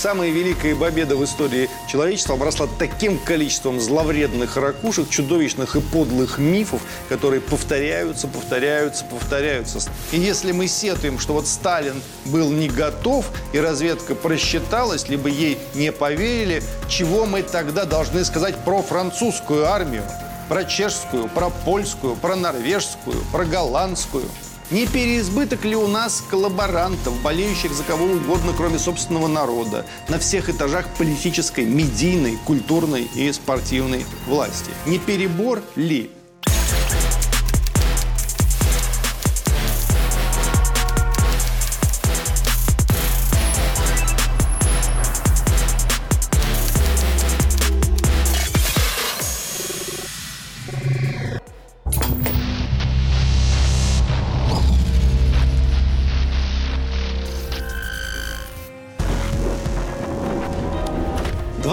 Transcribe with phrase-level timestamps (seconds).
[0.00, 6.80] Самая великая победа в истории человечества обросла таким количеством зловредных ракушек, чудовищных и подлых мифов,
[7.10, 9.80] которые повторяются, повторяются, повторяются.
[10.12, 15.58] И если мы сетуем, что вот Сталин был не готов, и разведка просчиталась, либо ей
[15.74, 20.04] не поверили, чего мы тогда должны сказать про французскую армию?
[20.48, 24.24] Про чешскую, про польскую, про норвежскую, про голландскую–
[24.70, 30.48] не переизбыток ли у нас коллаборантов, болеющих за кого угодно, кроме собственного народа, на всех
[30.48, 34.70] этажах политической, медийной, культурной и спортивной власти?
[34.86, 36.10] Не перебор ли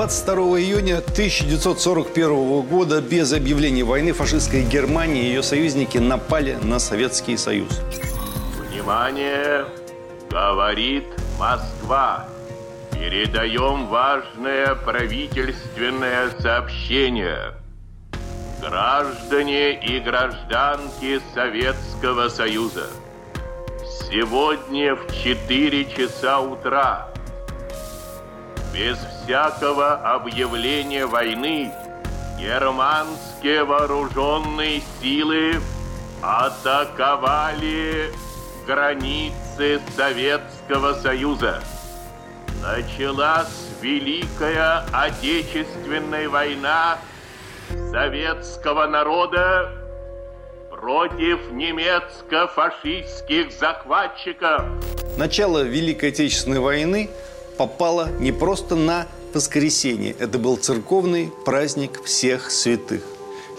[0.08, 7.36] 22 июня 1941 года без объявления войны фашистская Германия и ее союзники напали на Советский
[7.36, 7.82] Союз.
[8.70, 9.66] Внимание!
[10.30, 11.04] Говорит
[11.38, 12.26] Москва.
[12.94, 17.56] Передаем важное правительственное сообщение.
[18.62, 22.88] Граждане и гражданки Советского Союза.
[24.10, 27.10] Сегодня в 4 часа утра
[28.78, 31.72] без всякого объявления войны
[32.40, 35.56] германские вооруженные силы
[36.22, 38.12] атаковали
[38.68, 41.64] границы Советского Союза.
[42.62, 47.00] Началась Великая Отечественная война
[47.92, 49.72] советского народа
[50.70, 54.62] против немецко-фашистских захватчиков.
[55.18, 57.10] Начало Великой Отечественной войны–
[57.58, 60.16] попала не просто на воскресенье.
[60.20, 63.04] Это был церковный праздник всех святых.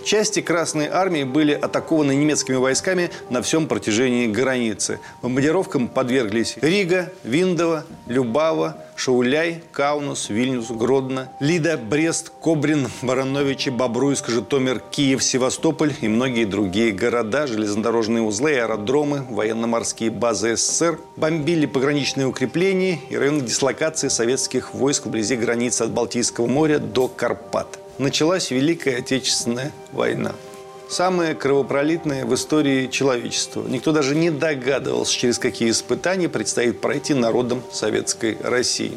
[0.04, 5.00] Части Красной Армии были атакованы немецкими войсками на всем протяжении границы.
[5.22, 14.80] Бомбардировкам подверглись Рига, Виндова, Любава, Шауляй, Каунус, Вильнюс, Гродно, Лида, Брест, Кобрин, Барановичи, Бобруйск, Житомир,
[14.80, 22.98] Киев, Севастополь и многие другие города, железнодорожные узлы, аэродромы, военно-морские базы СССР, бомбили пограничные укрепления
[23.08, 29.72] и районы дислокации советских войск вблизи границы от Балтийского моря до Карпат началась Великая Отечественная
[29.92, 30.32] война.
[30.88, 33.62] Самая кровопролитная в истории человечества.
[33.68, 38.92] Никто даже не догадывался, через какие испытания предстоит пройти народам Советской России.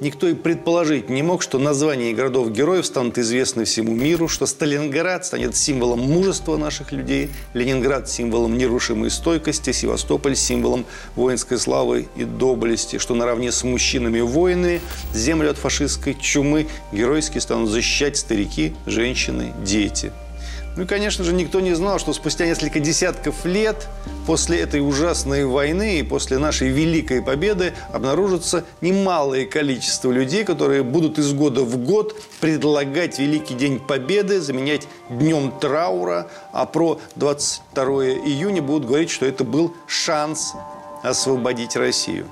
[0.00, 5.56] Никто и предположить не мог, что названия городов-героев станут известны всему миру, что Сталинград станет
[5.56, 10.86] символом мужества наших людей, Ленинград– символом нерушимой стойкости, Севастополь– символом
[11.16, 14.80] воинской славы и доблести, что наравне с мужчинами-воинами
[15.12, 20.12] землю от фашистской чумы геройски станут защищать старики, женщины, дети–
[20.76, 23.88] ну и, конечно же, никто не знал, что спустя несколько десятков лет
[24.26, 31.18] после этой ужасной войны и после нашей великой победы обнаружится немалое количество людей, которые будут
[31.18, 38.60] из года в год предлагать Великий День Победы заменять Днем траура, а про 22 июня
[38.60, 40.52] будут говорить, что это был шанс
[41.02, 42.26] освободить Россию.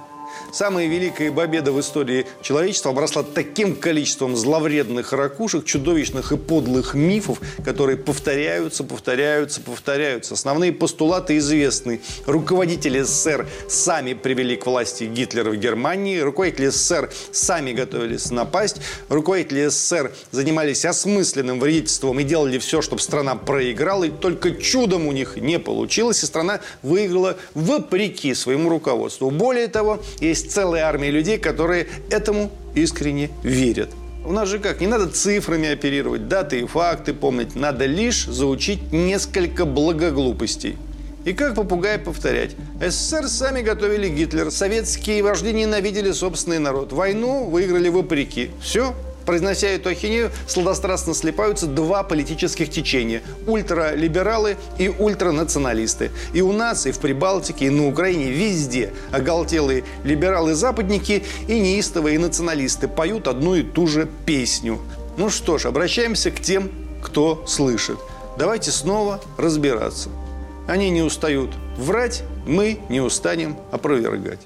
[0.52, 7.40] Самая великая победа в истории человечества обросла таким количеством зловредных ракушек, чудовищных и подлых мифов,
[7.64, 10.34] которые повторяются, повторяются, повторяются.
[10.34, 12.00] Основные постулаты известны.
[12.26, 18.76] Руководители СССР сами привели к власти Гитлера в Германии, руководители СССР сами готовились напасть,
[19.08, 25.12] руководители СССР занимались осмысленным вредительством и делали все, чтобы страна проиграла, и только чудом у
[25.12, 29.30] них не получилось, и страна выиграла вопреки своему руководству.
[29.30, 33.90] Более того, есть целая армия людей, которые этому искренне верят.
[34.24, 38.90] У нас же как, не надо цифрами оперировать, даты и факты помнить, надо лишь заучить
[38.90, 40.76] несколько благоглупостей.
[41.24, 42.50] И как попугай повторять.
[42.80, 48.50] СССР сами готовили Гитлер, советские вожди ненавидели собственный народ, войну выиграли вопреки.
[48.60, 48.94] Все,
[49.26, 56.10] Произнося эту ахинею, сладострастно слепаются два политических течения– ультралибералы и ультранационалисты.
[56.32, 62.88] И у нас, и в Прибалтике, и на Украине, везде оголтелые либералы-западники и неистовые националисты
[62.88, 64.80] поют одну и ту же песню.
[65.16, 66.70] Ну что ж, обращаемся к тем,
[67.02, 67.98] кто слышит.
[68.36, 70.10] Давайте снова разбираться.
[70.66, 74.40] Они не устают врать, мы не устанем опровергать.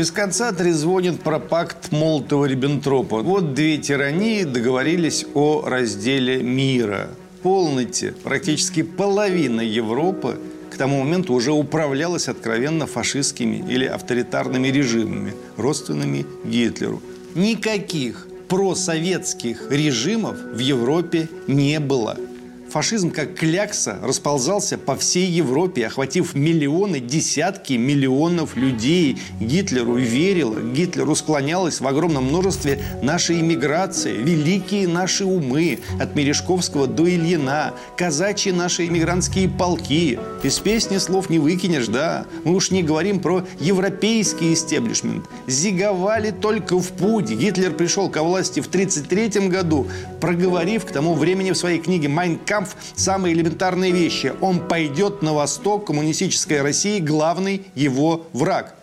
[0.00, 3.20] Без конца трезвонит про пакт Молотова-Риббентропа.
[3.22, 7.10] Вот две тирании договорились о разделе мира.
[7.42, 10.38] Полноте, практически половина Европы
[10.70, 17.02] к тому моменту уже управлялась откровенно фашистскими или авторитарными режимами, родственными Гитлеру.
[17.34, 22.16] Никаких просоветских режимов в Европе не было–
[22.70, 29.18] Фашизм, как клякса, расползался по всей Европе, охватив миллионы, десятки миллионов людей.
[29.40, 37.10] Гитлеру верила, Гитлеру склонялась в огромном множестве наша иммиграция, великие наши умы, от Мережковского до
[37.10, 40.20] Ильина, казачьи наши иммигрантские полки.
[40.44, 42.24] Из песни слов не выкинешь, да.
[42.44, 45.24] Мы уж не говорим про европейский истеблишмент.
[45.48, 47.30] Зиговали только в путь.
[47.30, 49.88] Гитлер пришел к власти в 1933 году,
[50.20, 54.34] проговорив к тому времени в своей книге «Майн Кампф» самые элементарные вещи.
[54.42, 58.74] Он пойдет на восток коммунистической России, главный его враг.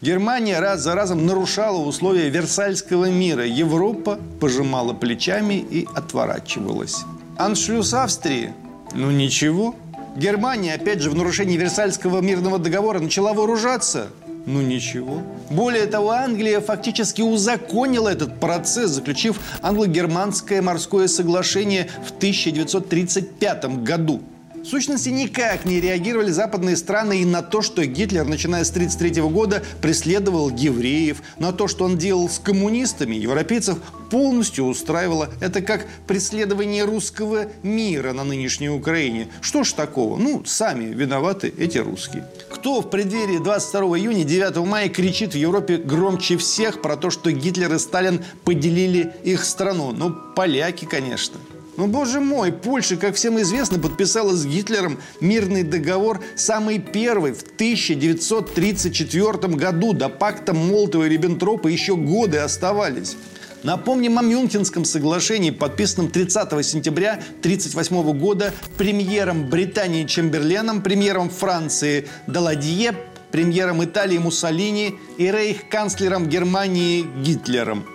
[0.00, 3.46] Германия раз за разом нарушала условия Версальского мира.
[3.46, 7.04] Европа пожимала плечами и отворачивалась.
[7.38, 8.52] Аншлюз Австрии?
[8.92, 9.76] Ну ничего.
[10.16, 14.08] Германия, опять же, в нарушении Версальского мирного договора начала вооружаться–
[14.44, 15.22] ну ничего.
[15.52, 24.22] Более того, Англия фактически узаконила этот процесс, заключив англо-германское морское соглашение в 1935 году.
[24.62, 29.22] В сущности, никак не реагировали западные страны и на то, что Гитлер, начиная с 1933
[29.22, 33.78] года, преследовал евреев, на то, что он делал с коммунистами, европейцев
[34.08, 35.30] полностью устраивало.
[35.40, 39.28] Это как преследование русского мира на нынешней Украине.
[39.40, 40.16] Что ж такого?
[40.16, 42.24] Ну, сами виноваты эти русские.
[42.48, 47.32] Кто в преддверии 22 июня, 9 мая кричит в Европе громче всех про то, что
[47.32, 49.90] Гитлер и Сталин поделили их страну?
[49.90, 51.40] Ну, поляки, конечно.
[51.78, 57.42] Ну, боже мой, Польша, как всем известно, подписала с Гитлером мирный договор самый первый в
[57.42, 59.94] 1934 году.
[59.94, 63.16] До пакта Молотова и Риббентропа еще годы оставались.
[63.62, 72.94] Напомним о Мюнхенском соглашении, подписанном 30 сентября 1938 года премьером Британии Чемберленом, премьером Франции Даладье,
[73.30, 77.86] премьером Италии Муссолини и рейх-канцлером Германии Гитлером.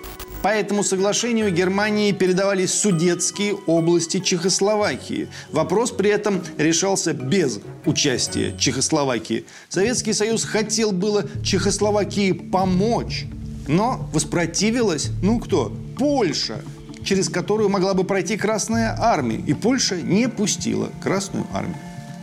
[0.42, 5.30] По этому соглашению Германии передавались судетские области Чехословакии.
[5.51, 9.45] Вопрос при этом решался без участия Чехословакии.
[9.68, 13.25] Советский Союз хотел было Чехословакии помочь,
[13.68, 15.75] но воспротивилась, ну кто?
[15.98, 16.62] Польша,
[17.04, 19.42] через которую могла бы пройти Красная Армия.
[19.48, 21.78] И Польша не пустила Красную Армию.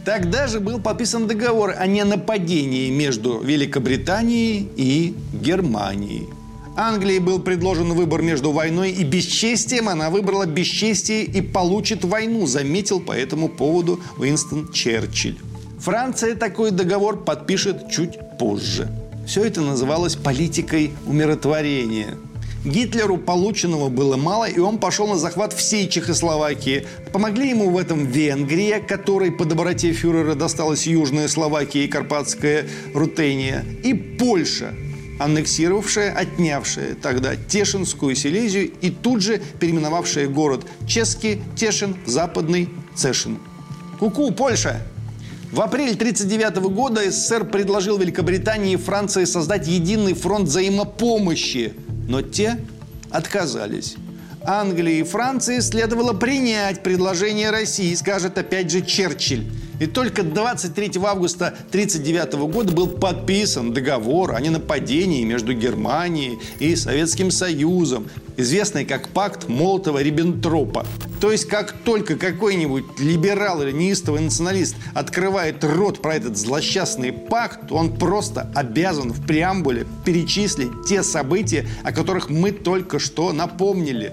[0.05, 6.29] Тогда же был подписан договор о ненападении между Великобританией и Германией.
[6.77, 9.89] Англии был предложен выбор между войной и бесчестием.
[9.89, 15.39] Она выбрала бесчестие и получит войну, заметил по этому поводу Уинстон Черчилль.
[15.79, 18.89] Франция такой договор подпишет чуть позже.
[19.27, 22.17] Все это называлось политикой умиротворения.
[22.65, 26.87] Гитлеру полученного было мало, и он пошел на захват всей Чехословакии.
[27.13, 33.65] Помогли ему в этом Венгрия, которой по доброте фюрера досталась Южная Словакия и Карпатская Рутения,
[33.83, 34.75] и Польша,
[35.19, 43.39] аннексировавшая, отнявшая тогда Тешинскую Силезию и тут же переименовавшая город Чески, Тешин, Западный, Цешин.
[43.99, 44.83] Куку, Польша!
[45.53, 51.75] В апреле 1939 года СССР предложил Великобритании и Франции создать единый фронт взаимопомощи,
[52.09, 52.59] но те
[53.11, 53.95] отказались.
[54.43, 59.47] Англии и Франции следовало принять предложение России, скажет опять же Черчилль.
[59.81, 67.31] И только 23 августа 1939 года был подписан договор о ненападении между Германией и Советским
[67.31, 70.87] Союзом, известный как пакт Молотова-Риббентропа.
[71.21, 77.73] То есть, как только какой-нибудь либерал или неистовый националист открывает рот про этот злосчастный пакт,
[77.73, 84.13] он просто обязан в преамбуле перечислить те события, о которых мы только что напомнили.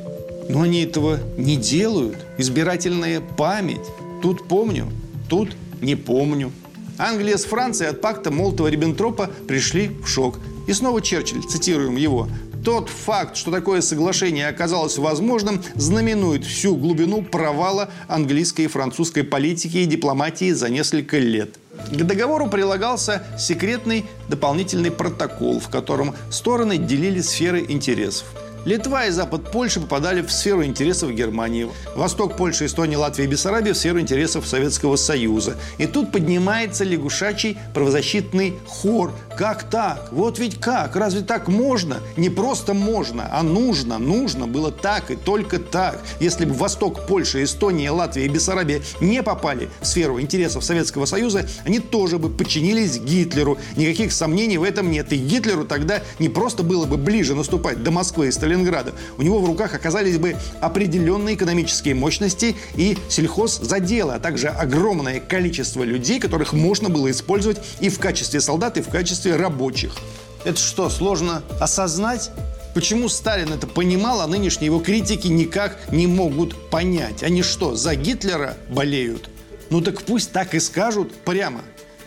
[0.50, 2.18] Но они этого не делают.
[2.38, 3.82] Избирательная память.
[4.22, 4.88] Тут помню,
[5.32, 6.52] тут не помню.
[6.98, 10.40] Англия с Францией от пакта Молотова-Риббентропа пришли в шок.
[10.68, 12.28] И снова Черчилль, цитируем его,
[12.66, 19.78] тот факт, что такое соглашение оказалось возможным, знаменует всю глубину провала английской и французской политики
[19.78, 21.56] и дипломатии за несколько лет.
[21.90, 28.26] К договору прилагался секретный дополнительный протокол, в котором стороны делили сферы интересов.
[28.64, 31.68] Литва и запад Польши попадали в сферу интересов Германии.
[31.96, 35.56] Восток Польши, Эстония, Латвия и Бессарабия в сферу интересов Советского Союза.
[35.80, 39.14] И тут поднимается лягушачий правозащитный хор.
[39.36, 40.10] Как так?
[40.12, 40.96] Вот ведь как?
[40.96, 42.02] Разве так можно?
[42.18, 43.98] Не просто можно, а нужно.
[43.98, 46.00] Нужно было так и только так.
[46.20, 51.48] Если бы Восток Польши, Эстония, Латвия и Бессарабия не попали в сферу интересов Советского Союза,
[51.66, 53.58] они тоже бы подчинились Гитлеру.
[53.76, 55.12] Никаких сомнений в этом нет.
[55.12, 59.22] И Гитлеру тогда не просто было бы ближе наступать до Москвы и Сталинграда, Сталинграда, у
[59.22, 66.20] него в руках оказались бы определенные экономические мощности и сельхоззаделы, а также огромное количество людей,
[66.20, 69.96] которых можно было использовать и в качестве солдат, и в качестве рабочих.
[70.44, 72.32] Это что, сложно осознать?
[72.74, 77.24] Почему Сталин это понимал, а нынешние его критики никак не могут понять?
[77.24, 79.30] Они что, за Гитлера болеют?
[79.70, 81.62] Ну так пусть так и скажут прямо.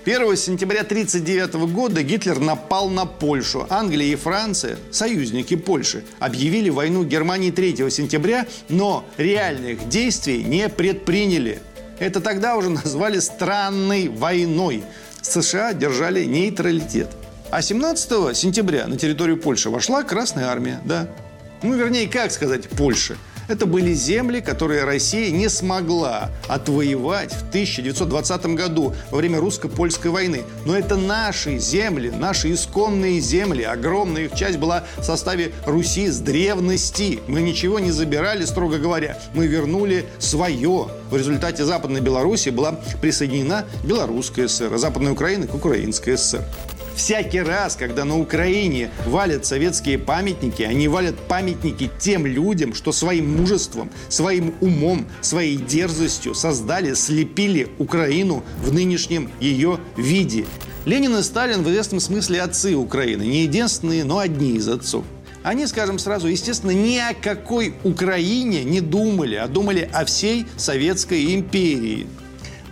[0.05, 3.67] 1 сентября 1939 года Гитлер напал на Польшу.
[3.71, 11.63] Англия и Франция, союзники Польши, объявили войну Германии 3 сентября, но реальных действий не предприняли.
[11.99, 14.85] Это тогда уже назвали странной войной.
[15.23, 17.09] США держали нейтралитет.
[17.51, 21.09] А 17 сентября на территорию Польши вошла Красная Армия, да.
[21.63, 23.17] Ну, вернее, как сказать, Польши.
[23.47, 30.43] Это были земли, которые Россия не смогла отвоевать в 1920 году во время русско-польской войны.
[30.65, 33.63] Но это наши земли, наши исконные земли.
[33.63, 37.21] Огромная их часть была в составе Руси с древности.
[37.27, 39.19] Мы ничего не забирали, строго говоря.
[39.35, 40.89] Мы вернули свое.
[41.11, 46.45] В результате Западной Белоруссии была присоединена Белорусская ССР, а Западная Украина к Украинской ССР.
[46.97, 53.37] Всякий раз, когда на Украине валят советские памятники, они валят памятники тем людям, что своим
[53.37, 60.47] мужеством, своим умом, своей дерзостью создали, слепили Украину в нынешнем ее виде.
[60.85, 63.23] Ленин и Сталин в известном смысле отцы Украины.
[63.23, 65.05] Не единственные, но одни из отцов.
[65.43, 71.35] Они, скажем сразу, естественно, ни о какой Украине не думали, а думали о всей Советской
[71.35, 72.07] империи.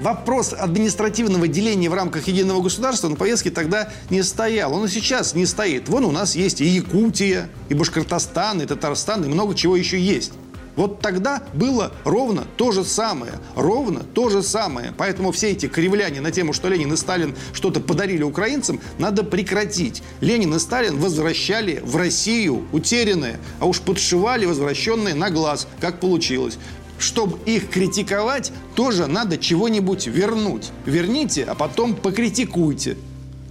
[0.03, 4.75] Вопрос административного деления в рамках единого государства на повестке тогда не стоял.
[4.75, 5.89] Он и сейчас не стоит.
[5.89, 10.33] Вон у нас есть и Якутия, и Башкортостан, и Татарстан, и много чего еще есть.
[10.75, 13.35] Вот тогда было ровно то же самое.
[13.55, 14.93] Ровно то же самое.
[14.97, 20.03] Поэтому все эти кривляния на тему, что Ленин и Сталин что-то подарили украинцам, надо прекратить.
[20.21, 26.59] Ленин и Сталин возвращали в Россию утерянное, а уж подшивали возвращенные на глаз, как получилось
[27.03, 30.71] чтобы их критиковать, тоже надо чего-нибудь вернуть.
[30.87, 32.97] Верните, а потом покритикуйте.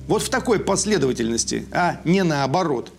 [0.08, 2.91] Вот в такой последовательности, а не наоборот.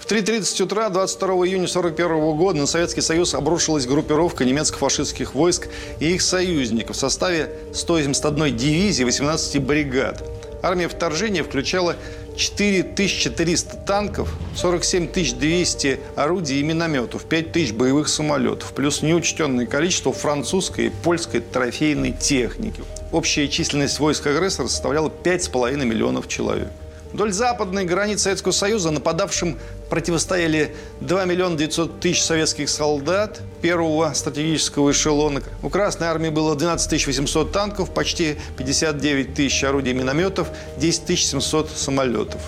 [0.00, 5.68] В 3.30 утра 22 июня 1941 года на Советский Союз обрушилась группировка немецко-фашистских войск
[6.00, 10.28] и их союзников в составе 171 дивизии 18 бригад.
[10.62, 11.96] Армия вторжения включала
[12.36, 15.08] 4300 танков, 47
[15.38, 22.12] 200 орудий и минометов, 5 тысяч боевых самолетов, плюс неучтенное количество французской и польской трофейной
[22.12, 22.82] техники.
[23.12, 26.68] Общая численность войск агрессора составляла 5,5 миллионов человек.
[27.12, 34.92] Вдоль западной границы Советского Союза нападавшим противостояли 2 миллиона 900 тысяч советских солдат первого стратегического
[34.92, 35.42] эшелона.
[35.62, 42.40] У Красной Армии было 12 800 танков, почти 59 тысяч орудий минометов, 10 700 самолетов.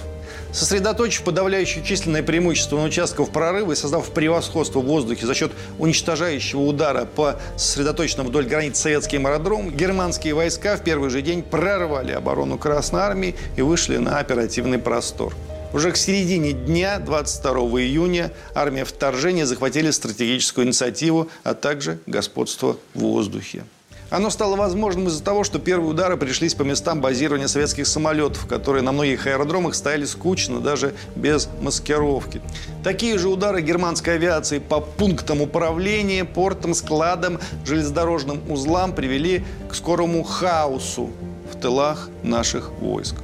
[0.52, 6.60] Сосредоточив подавляющее численное преимущество на участках прорыва и создав превосходство в воздухе за счет уничтожающего
[6.60, 12.58] удара по сосредоточенным вдоль границ советским аэродром, германские войска в первый же день прорвали оборону
[12.58, 15.34] Красной Армии и вышли на оперативный простор.
[15.72, 23.00] Уже к середине дня, 22 июня, армия вторжения захватили стратегическую инициативу, а также господство в
[23.00, 23.64] воздухе.
[24.12, 28.82] Оно стало возможным из-за того, что первые удары пришлись по местам базирования советских самолетов, которые
[28.82, 32.42] на многих аэродромах стояли скучно, даже без маскировки.
[32.84, 40.24] Такие же удары германской авиации по пунктам управления, портам, складам, железнодорожным узлам привели к скорому
[40.24, 41.08] хаосу
[41.50, 43.14] в тылах наших войск.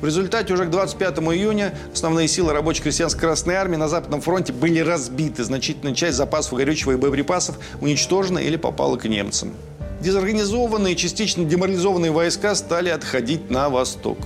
[0.00, 4.54] В результате уже к 25 июня основные силы рабочей крестьянской Красной Армии на Западном фронте
[4.54, 5.44] были разбиты.
[5.44, 9.52] Значительная часть запасов горючего и боеприпасов уничтожена или попала к немцам
[10.00, 14.18] дезорганизованные, частично деморализованные войска стали отходить на восток.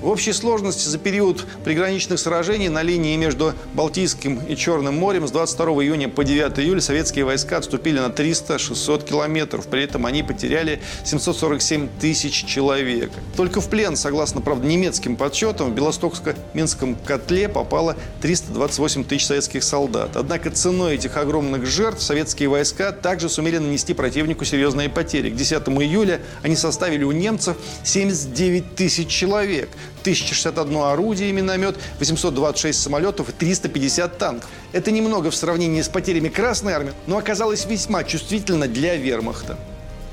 [0.00, 5.30] В общей сложности за период приграничных сражений на линии между Балтийским и Черным морем с
[5.30, 9.66] 22 июня по 9 июля советские войска отступили на 300-600 километров.
[9.66, 13.10] При этом они потеряли 747 тысяч человек.
[13.36, 20.16] Только в плен, согласно, правда, немецким подсчетам, в Белостокско-Минском котле попало 328 тысяч советских солдат.
[20.16, 25.28] Однако ценой этих огромных жертв советские войска также сумели нанести противнику серьезные потери.
[25.28, 29.68] К 10 июля они составили у немцев 79 тысяч человек–
[30.00, 34.50] 1061 орудие и миномет, 826 самолетов и 350 танков.
[34.72, 39.58] Это немного в сравнении с потерями Красной Армии, но оказалось весьма чувствительно для вермахта.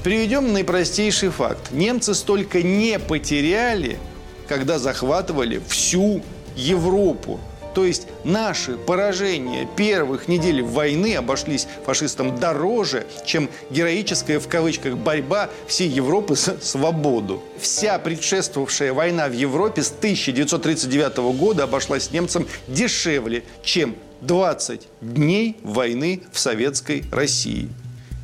[0.04, 1.72] Приведем наипростейший факт.
[1.72, 3.98] Немцы столько не потеряли,
[4.48, 6.22] когда захватывали всю
[6.56, 7.40] Европу.
[7.78, 15.52] То есть наши поражения первых недель войны обошлись фашистам дороже, чем героическая в кавычках борьба
[15.68, 17.44] всей Европы за свободу.
[17.60, 26.24] Вся предшествовавшая война в Европе с 1939 года обошлась немцам дешевле, чем 20 дней войны
[26.32, 27.70] в Советской России.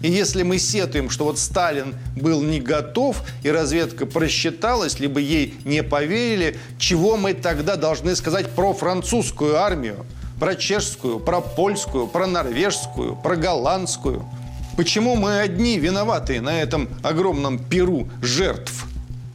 [0.04, 5.56] И если мы сетуем, что вот Сталин был не готов, и разведка просчиталась, либо ей
[5.64, 10.06] не поверили, чего мы тогда должны сказать про французскую армию,
[10.42, 14.26] про чешскую, про польскую, про норвежскую, про голландскую?
[14.76, 18.86] Почему мы одни виноваты на этом огромном перу жертв?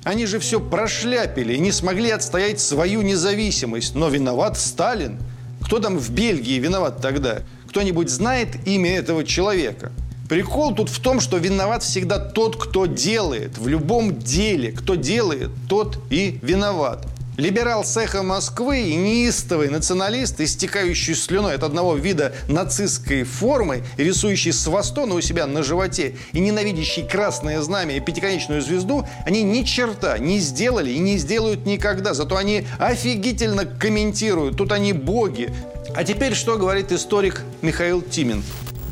[0.04, 3.94] Они же все прошляпили и не смогли отстоять свою независимость.
[3.94, 5.18] Но виноват Сталин.
[5.62, 7.38] Кто там в Бельгии виноват тогда?
[7.70, 9.92] Кто-нибудь знает имя этого человека?
[10.28, 13.56] Прикол тут в том, что виноват всегда тот, кто делает.
[13.56, 17.06] В любом деле, кто делает, тот и виноват.
[17.38, 25.14] Либерал цеха Москвы и неистовый националист, истекающий слюной от одного вида нацистской формы, рисующий свастона
[25.14, 30.40] у себя на животе и ненавидящий красное знамя и пятиконечную звезду, они ни черта не
[30.40, 32.12] сделали и не сделают никогда.
[32.12, 34.58] Зато они офигительно комментируют.
[34.58, 35.54] Тут они боги.
[35.94, 38.42] А теперь что говорит историк Михаил Тимин?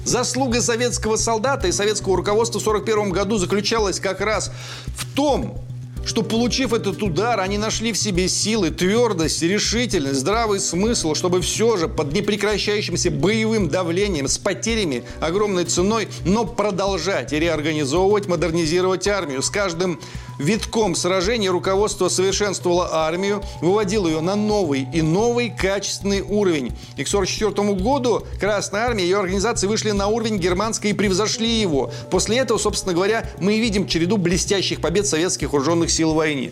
[0.07, 4.53] Заслуга советского солдата и советского руководства в 1941 году заключалась как раз
[4.97, 5.59] в том,
[6.07, 11.77] что, получив этот удар, они нашли в себе силы, твердость, решительность, здравый смысл, чтобы все
[11.77, 19.43] же под непрекращающимся боевым давлением, с потерями, огромной ценой, но продолжать и реорганизовывать, модернизировать армию.
[19.43, 20.01] С каждым
[20.38, 26.73] витком сражений руководство совершенствовало армию, выводило ее на новый и новый качественный уровень.
[26.97, 31.61] И к 1944 году Красная Армия и ее организации вышли на уровень германской и превзошли
[31.61, 31.90] его.
[32.11, 36.50] После этого, собственно говоря, мы видим череду блестящих побед советских вооруженных сил в войне.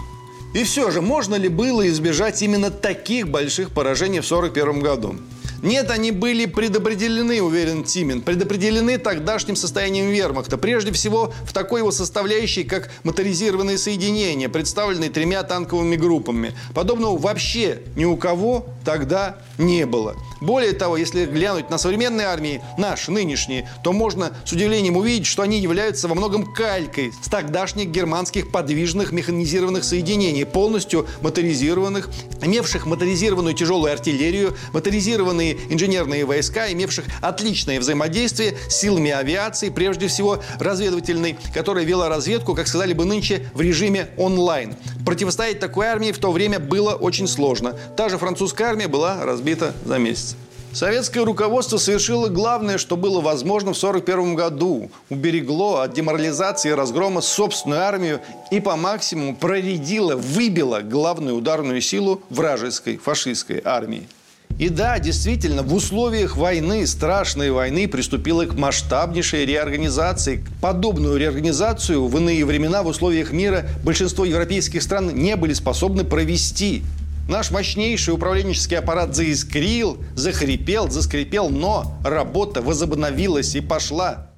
[0.55, 5.17] И все же, можно ли было избежать именно таких больших поражений в 1941 году?
[5.65, 10.59] Нет, они были предопределены, уверен Тимин, предопределены тогдашним состоянием вермахта.
[10.59, 16.53] Прежде всего, в такой его составляющей, как моторизированные соединения, представленные тремя танковыми группами.
[16.75, 20.17] Подобного вообще ни у кого тогда не было.
[20.43, 25.41] Более того, если глянуть на современные армии, наши, нынешние, то можно с удивлением увидеть, что
[25.41, 32.11] они являются во многом калькой с тогдашних германских подвижных механизированных соединений, полностью моторизированных,
[32.43, 40.43] имевших моторизированную тяжелую артиллерию, моторизированные инженерные войска, имевших отличное взаимодействие с силами авиации, прежде всего
[40.59, 44.77] разведывательной, которая вела разведку, как сказали бы нынче, в режиме онлайн.
[45.05, 47.77] Противостоять такой армии в то время было очень сложно.
[47.97, 50.37] Та же французская армия была разбита за месяц.
[50.75, 54.91] Советское руководство совершило главное, что было возможно в 1941 году.
[55.09, 62.23] Уберегло от деморализации и разгрома собственную армию и по максимуму проредило, выбило главную ударную силу
[62.29, 64.09] вражеской фашистской армии.
[64.59, 70.45] И да, действительно, в условиях войны, страшной войны, приступила к масштабнейшей реорганизации.
[70.61, 76.85] Подобную реорганизацию в иные времена в условиях мира большинство европейских стран не были способны провести.
[77.29, 84.31] Наш мощнейший управленческий аппарат заискрил, захрипел, заскрипел, но работа возобновилась и пошла.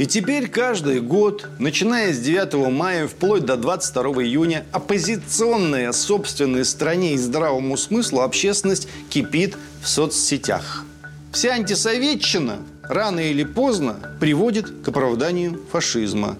[0.00, 7.12] И теперь каждый год, начиная с 9 мая вплоть до 22 июня, оппозиционная собственной стране
[7.12, 10.86] и здравому смыслу общественность кипит в соцсетях.
[11.34, 16.38] Вся антисоветчина рано или поздно приводит к оправданию фашизма.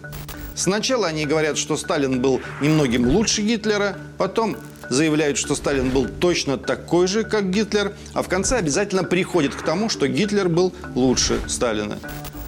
[0.55, 4.57] Сначала они говорят, что Сталин был немногим лучше Гитлера, потом
[4.88, 9.61] заявляют, что Сталин был точно такой же, как Гитлер, а в конце обязательно приходит к
[9.61, 11.99] тому, что Гитлер был лучше Сталина.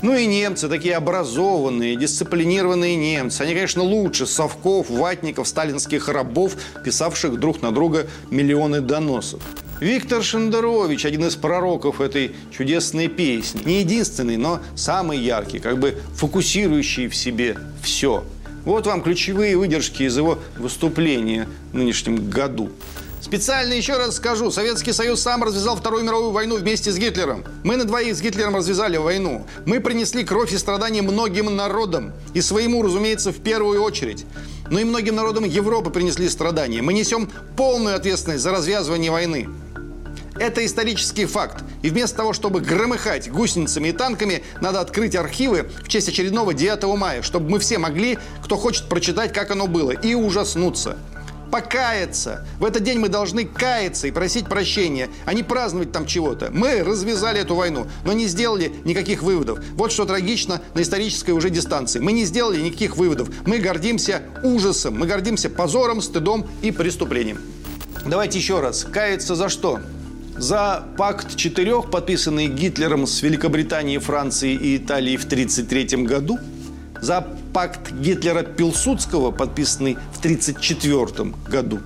[0.03, 3.43] Ну и немцы, такие образованные, дисциплинированные немцы.
[3.43, 9.41] Они, конечно, лучше совков, ватников, сталинских рабов, писавших друг на друга миллионы доносов.
[9.79, 13.63] Виктор Шендерович, один из пророков этой чудесной песни.
[13.65, 18.25] Не единственный, но самый яркий, как бы фокусирующий в себе все.
[18.65, 22.71] Вот вам ключевые выдержки из его выступления в нынешнем году.
[23.23, 27.45] Специально еще раз скажу, Советский Союз сам развязал Вторую мировую войну вместе с Гитлером.
[27.63, 29.47] Мы на двоих с Гитлером развязали войну.
[29.65, 32.13] Мы принесли кровь и страдания многим народам.
[32.35, 34.27] И своему, разумеется, в первую очередь.
[34.71, 36.83] Но и многим народам Европы принесли страдания.
[36.83, 39.49] Мы несем полную ответственность за развязывание войны.
[40.37, 41.63] Это исторический факт.
[41.83, 46.83] И вместо того, чтобы громыхать гусеницами и танками, надо открыть архивы в честь очередного 9
[46.97, 50.99] мая, чтобы мы все могли, кто хочет, прочитать, как оно было, и ужаснуться.
[51.53, 52.47] Покаяться.
[52.59, 56.51] В этот день мы должны каяться и просить прощения, а не праздновать там чего-то.
[56.51, 59.61] Мы развязали эту войну, но не сделали никаких выводов.
[59.75, 62.01] Вот что трагично на исторической уже дистанции.
[62.01, 63.29] Мы не сделали никаких выводов.
[63.47, 67.39] Мы гордимся ужасом, мы гордимся позором, стыдом и преступлением.
[68.07, 68.85] Давайте еще раз.
[68.91, 69.79] Каяться за что?
[70.39, 76.39] За пакт четырех, подписанный Гитлером с Великобританией, Францией и Италией в 1933 году.
[77.03, 81.81] За пакт Гитлера-Пилсудского, подписанный в 1934 году.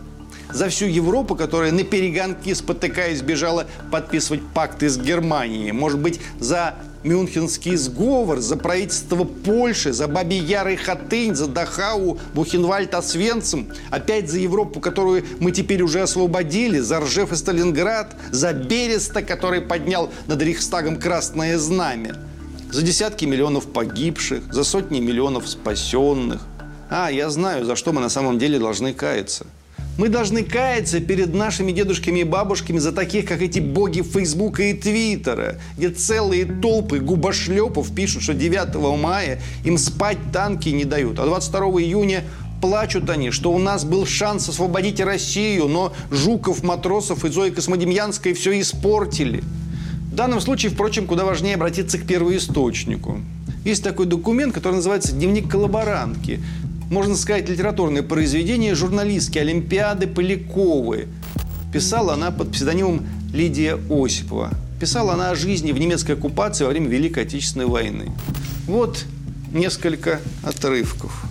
[0.52, 5.72] За всю Европу, которая на перегонки, спотыкаясь, бежала подписывать пакты с Германией.
[5.72, 12.94] Может быть, за Мюнхенский сговор, за правительство Польши, за Баби Яр Хатынь, за Дахау, Бухенвальд,
[12.94, 19.22] Освенцим, опять за Европу, которую мы теперь уже освободили, за Ржев и Сталинград, за Береста,
[19.22, 22.16] который поднял над Рейхстагом красное знамя,
[22.76, 26.42] за десятки миллионов погибших, за сотни миллионов спасенных.
[26.90, 29.46] А, я знаю, за что мы на самом деле должны каяться.
[29.96, 34.74] Мы должны каяться перед нашими дедушками и бабушками за таких, как эти боги Фейсбука и
[34.74, 41.24] Твиттера, где целые толпы губошлепов пишут, что 9 мая им спать танки не дают, а
[41.24, 42.24] 22 июня
[42.60, 48.34] плачут они, что у нас был шанс освободить Россию, но Жуков, Матросов и Зоя Космодемьянская
[48.34, 49.42] все испортили.
[50.16, 53.20] В данном случае, впрочем, куда важнее обратиться к первоисточнику.
[53.66, 56.40] Есть такой документ, который называется «Дневник коллаборантки»
[56.88, 61.08] можно сказать, литературное произведение журналистки Олимпиады Поляковой.
[61.70, 64.52] Писала она под псевдонимом Лидия Осипова.
[64.80, 68.10] Писала она о жизни в немецкой оккупации во время Великой Отечественной войны.
[68.66, 69.04] Вот
[69.52, 71.25] несколько отрывков.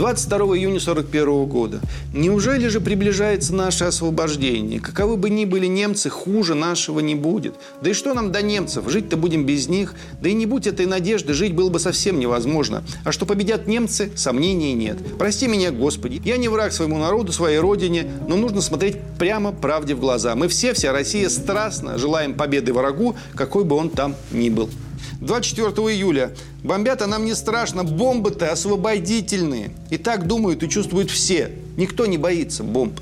[0.00, 1.80] 22 июня 1941 года.
[2.14, 4.80] Неужели же приближается наше освобождение?
[4.80, 7.56] Каковы бы ни были немцы, хуже нашего не будет.
[7.82, 8.88] Да и что нам до немцев?
[8.88, 9.94] Жить-то будем без них.
[10.22, 12.82] Да и не будь этой надежды, жить было бы совсем невозможно.
[13.04, 14.96] А что победят немцы, сомнений нет.
[15.18, 16.22] Прости меня, Господи.
[16.24, 20.34] Я не враг своему народу, своей родине, но нужно смотреть прямо правде в глаза.
[20.34, 24.70] Мы все, вся Россия, страстно желаем победы врагу, какой бы он там ни был.
[25.20, 26.32] 24 июля.
[26.62, 27.84] Бомбят, а нам не страшно.
[27.84, 29.72] Бомбы-то освободительные.
[29.90, 31.52] И так думают и чувствуют все.
[31.76, 32.98] Никто не боится бомб.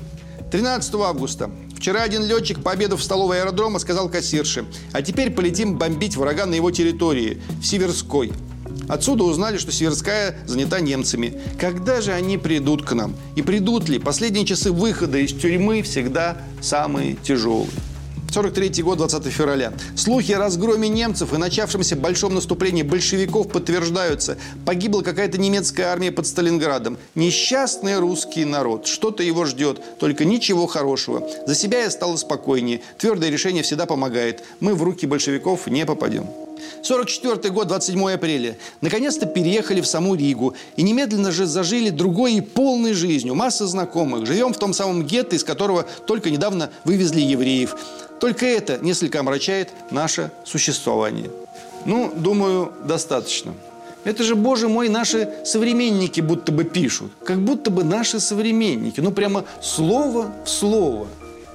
[0.51, 1.49] 13 августа.
[1.75, 6.55] Вчера один летчик, пообедав в столовой аэродрома, сказал кассирше, а теперь полетим бомбить врага на
[6.55, 8.33] его территории, в Северской.
[8.89, 11.39] Отсюда узнали, что Северская занята немцами.
[11.59, 13.15] Когда же они придут к нам?
[13.35, 13.99] И придут ли?
[13.99, 17.69] Последние часы выхода из тюрьмы всегда самые тяжелые.
[18.31, 19.73] 43 год, 20 февраля.
[19.95, 24.37] Слухи о разгроме немцев и начавшемся большом наступлении большевиков подтверждаются.
[24.65, 26.97] Погибла какая-то немецкая армия под Сталинградом.
[27.15, 28.85] Несчастный русский народ.
[28.85, 31.27] Что-то его ждет, только ничего хорошего.
[31.47, 32.81] За себя я стала спокойнее.
[32.97, 34.43] Твердое решение всегда помогает.
[34.59, 36.27] Мы в руки большевиков не попадем.
[36.83, 38.57] 44 год, 27 апреля.
[38.81, 40.55] Наконец-то переехали в саму Ригу.
[40.75, 43.35] И немедленно же зажили другой и полной жизнью.
[43.35, 44.25] Масса знакомых.
[44.25, 47.75] Живем в том самом гетто, из которого только недавно вывезли евреев.
[48.19, 51.29] Только это несколько омрачает наше существование.
[51.85, 53.53] Ну, думаю, достаточно.
[54.03, 57.11] Это же, боже мой, наши современники будто бы пишут.
[57.23, 59.01] Как будто бы наши современники.
[59.01, 61.07] Ну, прямо слово в слово.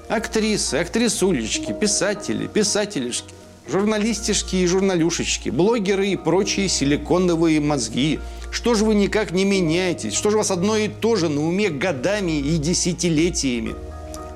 [0.09, 3.33] Актрисы, актрисулечки, писатели, писателишки,
[3.69, 8.21] журналистишки и журналюшечки, блогеры и прочие силиконовые мозги.
[8.51, 10.15] Что же вы никак не меняетесь?
[10.15, 13.75] Что же у вас одно и то же на уме годами и десятилетиями?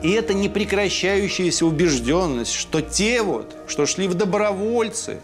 [0.03, 5.21] И это непрекращающаяся убежденность, что те вот, что шли в добровольцы,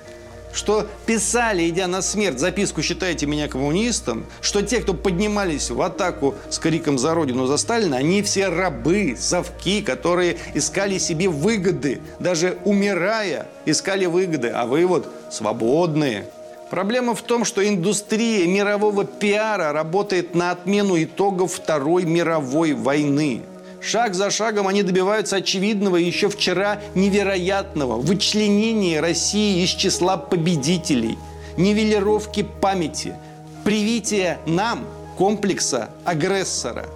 [0.55, 6.35] что писали, идя на смерть, записку «Считайте меня коммунистом», что те, кто поднимались в атаку
[6.49, 12.59] с криком «За Родину, за Сталина», они все рабы, совки, которые искали себе выгоды, даже
[12.65, 16.27] умирая, искали выгоды, а вы вот свободные.
[16.71, 23.43] Проблема в том, что индустрия мирового пиара работает на отмену итогов Второй мировой войны–
[23.87, 31.19] Шаг за шагом они добиваются очевидного еще вчера невероятного вычленения России из числа победителей,
[31.59, 33.15] нивелировки памяти,
[33.63, 34.87] привития нам
[35.19, 36.87] комплекса агрессора.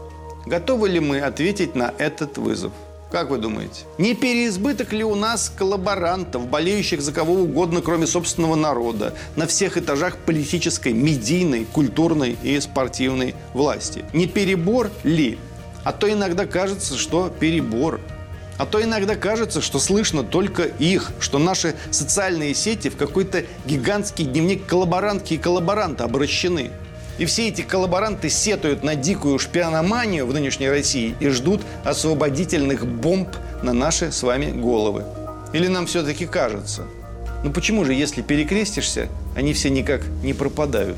[0.47, 2.73] Готовы ли мы ответить на этот вызов?
[3.11, 3.83] Как вы думаете?
[3.99, 9.77] Не переизбыток ли у нас коллаборантов, болеющих за кого угодно, кроме собственного народа, на всех
[9.77, 14.07] этажах политической, медийной, культурной и спортивной власти?
[14.15, 15.39] Не перебор ли
[15.85, 18.01] а то иногда кажется, что перебор.
[18.59, 24.25] А то иногда кажется, что слышно только их, что наши социальные сети в какой-то гигантский
[24.25, 26.73] дневник коллаборантки и коллаборанта обращены.
[27.19, 33.29] И все эти коллаборанты сетуют на дикую шпиономанию в нынешней России и ждут освободительных бомб
[33.63, 35.05] на наши с вами головы.
[35.53, 36.85] Или нам все-таки кажется?
[37.45, 40.97] Ну почему же, если перекрестишься, они все никак не пропадают?